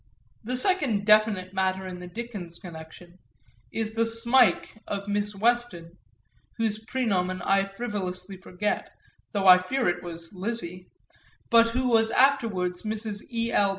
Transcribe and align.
The 0.43 0.57
second 0.57 1.05
definite 1.05 1.53
matter 1.53 1.85
in 1.85 1.99
the 1.99 2.07
Dickens 2.07 2.57
connection 2.57 3.19
is 3.71 3.93
the 3.93 4.07
Smike 4.07 4.79
of 4.87 5.07
Miss 5.07 5.35
Weston 5.35 5.91
whose 6.57 6.83
prænomen 6.83 7.39
I 7.45 7.65
frivolously 7.65 8.35
forget 8.37 8.89
(though 9.31 9.45
I 9.45 9.59
fear 9.59 9.87
it 9.87 10.01
was 10.01 10.33
Lizzie,) 10.33 10.87
but 11.51 11.67
who 11.67 11.87
was 11.87 12.09
afterwards 12.09 12.81
Mrs. 12.81 13.25
E. 13.31 13.51
L. 13.53 13.69